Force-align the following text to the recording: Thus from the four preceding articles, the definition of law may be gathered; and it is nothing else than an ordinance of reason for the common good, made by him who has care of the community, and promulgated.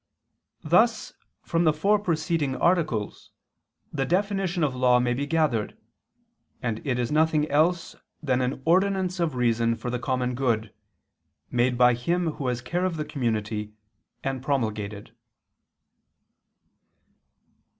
Thus 0.63 1.13
from 1.43 1.63
the 1.63 1.71
four 1.71 1.99
preceding 1.99 2.55
articles, 2.55 3.29
the 3.93 4.03
definition 4.03 4.63
of 4.63 4.73
law 4.75 4.99
may 4.99 5.13
be 5.13 5.27
gathered; 5.27 5.77
and 6.59 6.81
it 6.87 6.97
is 6.97 7.11
nothing 7.11 7.47
else 7.51 7.95
than 8.23 8.41
an 8.41 8.63
ordinance 8.65 9.19
of 9.19 9.35
reason 9.35 9.75
for 9.75 9.91
the 9.91 9.99
common 9.99 10.33
good, 10.33 10.73
made 11.51 11.77
by 11.77 11.93
him 11.93 12.31
who 12.31 12.47
has 12.47 12.61
care 12.63 12.83
of 12.83 12.97
the 12.97 13.05
community, 13.05 13.73
and 14.23 14.41
promulgated. 14.41 15.11